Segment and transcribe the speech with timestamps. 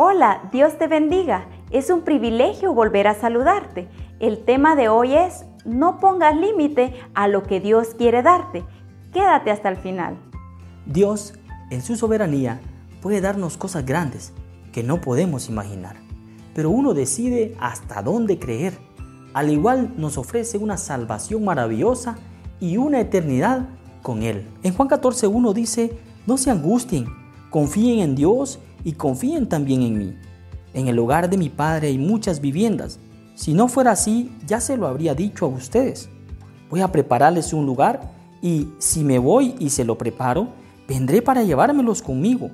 [0.00, 1.48] Hola, Dios te bendiga.
[1.72, 3.88] Es un privilegio volver a saludarte.
[4.20, 8.62] El tema de hoy es, no pongas límite a lo que Dios quiere darte.
[9.12, 10.16] Quédate hasta el final.
[10.86, 11.34] Dios,
[11.70, 12.60] en su soberanía,
[13.02, 14.32] puede darnos cosas grandes
[14.72, 15.96] que no podemos imaginar.
[16.54, 18.78] Pero uno decide hasta dónde creer.
[19.34, 22.18] Al igual nos ofrece una salvación maravillosa
[22.60, 23.66] y una eternidad
[24.02, 24.46] con Él.
[24.62, 27.06] En Juan 14.1 dice, no se angustien,
[27.50, 30.16] confíen en Dios y confíen también en mí.
[30.74, 33.00] En el hogar de mi Padre hay muchas viviendas.
[33.34, 36.08] Si no fuera así, ya se lo habría dicho a ustedes.
[36.70, 40.48] Voy a prepararles un lugar y si me voy y se lo preparo,
[40.86, 42.50] vendré para llevármelos conmigo.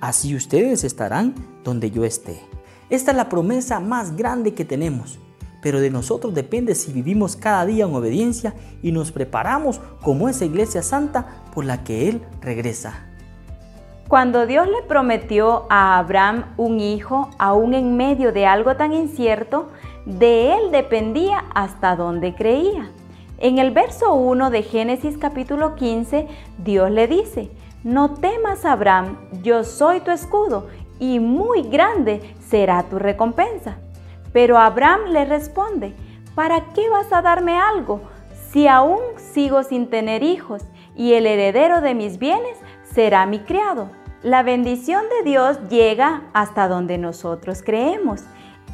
[0.00, 2.40] Así ustedes estarán donde yo esté.
[2.90, 5.18] Esta es la promesa más grande que tenemos,
[5.60, 10.44] pero de nosotros depende si vivimos cada día en obediencia y nos preparamos como esa
[10.44, 13.07] iglesia santa por la que Él regresa.
[14.08, 19.68] Cuando Dios le prometió a Abraham un hijo, aún en medio de algo tan incierto,
[20.06, 22.90] de él dependía hasta donde creía.
[23.36, 27.50] En el verso 1 de Génesis capítulo 15, Dios le dice,
[27.84, 30.68] no temas Abraham, yo soy tu escudo
[30.98, 33.76] y muy grande será tu recompensa.
[34.32, 35.94] Pero Abraham le responde,
[36.34, 38.00] ¿para qué vas a darme algo
[38.52, 40.64] si aún sigo sin tener hijos
[40.96, 42.56] y el heredero de mis bienes
[42.90, 43.97] será mi criado?
[44.24, 48.22] La bendición de Dios llega hasta donde nosotros creemos.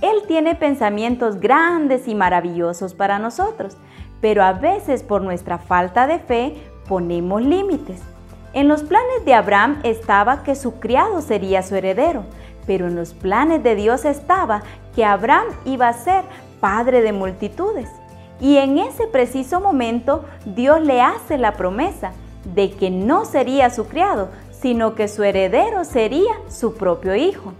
[0.00, 3.76] Él tiene pensamientos grandes y maravillosos para nosotros,
[4.22, 6.54] pero a veces por nuestra falta de fe
[6.88, 8.00] ponemos límites.
[8.54, 12.24] En los planes de Abraham estaba que su criado sería su heredero,
[12.66, 14.62] pero en los planes de Dios estaba
[14.96, 16.24] que Abraham iba a ser
[16.58, 17.90] padre de multitudes.
[18.40, 22.12] Y en ese preciso momento Dios le hace la promesa
[22.54, 24.30] de que no sería su criado,
[24.64, 27.52] sino que su heredero sería su propio hijo.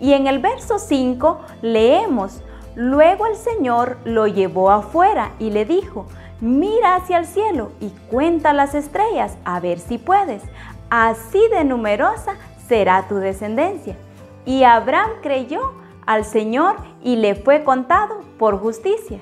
[0.00, 2.40] Y en el verso 5 leemos,
[2.74, 6.06] luego el Señor lo llevó afuera y le dijo,
[6.40, 10.42] mira hacia el cielo y cuenta las estrellas a ver si puedes,
[10.88, 12.36] así de numerosa
[12.66, 13.98] será tu descendencia.
[14.46, 15.74] Y Abraham creyó
[16.06, 19.18] al Señor y le fue contado por justicia.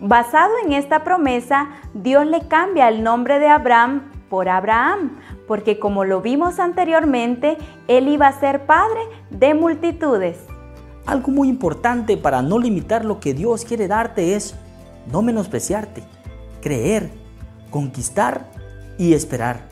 [0.00, 5.12] Basado en esta promesa, Dios le cambia el nombre de Abraham por Abraham,
[5.46, 7.56] porque como lo vimos anteriormente,
[7.86, 8.98] él iba a ser padre
[9.30, 10.38] de multitudes.
[11.06, 14.56] Algo muy importante para no limitar lo que Dios quiere darte es
[15.12, 16.02] no menospreciarte,
[16.60, 17.12] creer,
[17.70, 18.50] conquistar
[18.98, 19.68] y esperar.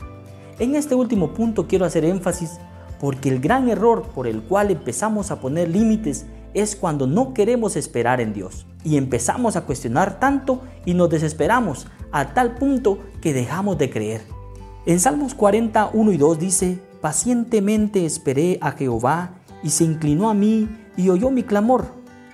[0.59, 2.57] En este último punto quiero hacer énfasis
[3.01, 7.75] porque el gran error por el cual empezamos a poner límites es cuando no queremos
[7.75, 13.33] esperar en Dios y empezamos a cuestionar tanto y nos desesperamos a tal punto que
[13.33, 14.42] dejamos de creer.
[14.85, 20.33] En Salmos 40, 1 y 2 dice, pacientemente esperé a Jehová y se inclinó a
[20.33, 20.67] mí
[20.97, 21.85] y oyó mi clamor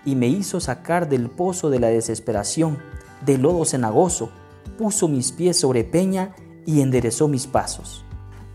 [0.03, 2.79] y me hizo sacar del pozo de la desesperación,
[3.23, 4.31] del lodo cenagoso,
[4.79, 6.33] puso mis pies sobre peña
[6.65, 8.03] y enderezó mis pasos.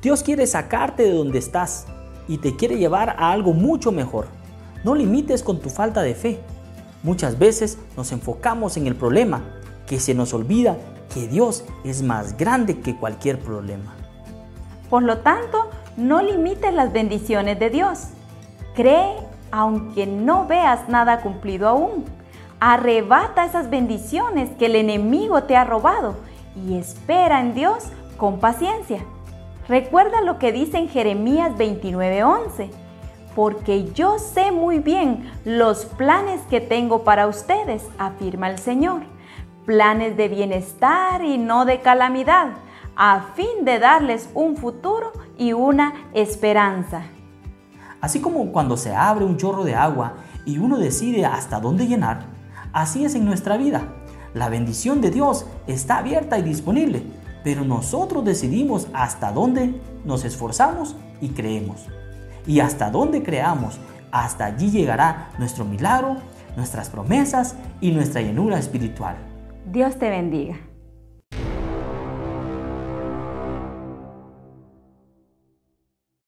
[0.02, 1.86] Dios quiere sacarte de donde estás
[2.26, 4.26] y te quiere llevar a algo mucho mejor.
[4.82, 6.40] No limites con tu falta de fe.
[7.04, 9.44] Muchas veces nos enfocamos en el problema,
[9.86, 10.76] que se nos olvida
[11.12, 13.94] que Dios es más grande que cualquier problema.
[14.90, 18.08] Por lo tanto, no limites las bendiciones de Dios.
[18.74, 19.14] Cree
[19.50, 22.04] aunque no veas nada cumplido aún.
[22.58, 26.16] Arrebata esas bendiciones que el enemigo te ha robado
[26.56, 27.84] y espera en Dios
[28.16, 29.04] con paciencia.
[29.68, 32.70] Recuerda lo que dice en Jeremías 29:11,
[33.36, 39.13] porque yo sé muy bien los planes que tengo para ustedes, afirma el Señor
[39.64, 42.48] planes de bienestar y no de calamidad,
[42.96, 47.02] a fin de darles un futuro y una esperanza.
[48.00, 50.14] Así como cuando se abre un chorro de agua
[50.44, 52.26] y uno decide hasta dónde llenar,
[52.72, 53.82] así es en nuestra vida.
[54.34, 57.02] La bendición de Dios está abierta y disponible,
[57.42, 61.86] pero nosotros decidimos hasta dónde nos esforzamos y creemos.
[62.46, 63.78] Y hasta dónde creamos,
[64.10, 66.16] hasta allí llegará nuestro milagro,
[66.56, 69.33] nuestras promesas y nuestra llenura espiritual.
[69.64, 70.58] Dios te bendiga.